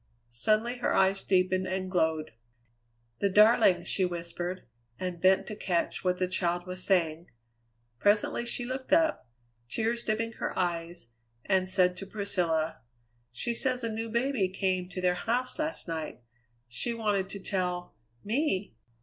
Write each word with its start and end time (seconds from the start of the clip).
Suddenly 0.31 0.77
her 0.79 0.95
eyes 0.95 1.21
deepened 1.21 1.67
and 1.67 1.91
glowed. 1.91 2.31
"The 3.19 3.29
darling!" 3.29 3.83
she 3.83 4.03
whispered, 4.03 4.63
and 4.99 5.21
bent 5.21 5.45
to 5.45 5.55
catch 5.55 6.03
what 6.03 6.17
the 6.17 6.27
child 6.27 6.65
was 6.65 6.83
saying. 6.83 7.29
Presently 7.99 8.43
she 8.43 8.65
looked 8.65 8.91
up, 8.91 9.29
tears 9.69 10.01
dimming 10.03 10.31
her 10.39 10.57
eyes, 10.57 11.09
and 11.45 11.69
said 11.69 11.95
to 11.97 12.07
Priscilla, 12.07 12.81
"She 13.31 13.53
says 13.53 13.83
a 13.83 13.93
new 13.93 14.09
baby 14.09 14.49
came 14.49 14.89
to 14.89 15.01
their 15.01 15.13
house 15.13 15.59
last 15.59 15.87
night. 15.87 16.23
She 16.67 16.95
wanted 16.95 17.29
to 17.29 17.39
tell 17.39 17.93
me!" 18.23 18.73